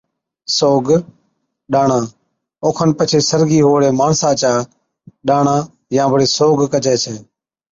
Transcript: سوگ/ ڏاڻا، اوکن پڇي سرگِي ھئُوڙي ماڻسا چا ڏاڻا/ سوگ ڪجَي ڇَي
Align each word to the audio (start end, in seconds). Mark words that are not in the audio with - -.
سوگ/ 0.57 0.87
ڏاڻا، 1.71 1.99
اوکن 2.65 2.89
پڇي 2.97 3.19
سرگِي 3.29 3.59
ھئُوڙي 3.63 3.89
ماڻسا 3.99 4.29
چا 4.41 4.53
ڏاڻا/ 5.27 5.55
سوگ 6.37 6.59
ڪجَي 6.73 6.95
ڇَي 7.03 7.15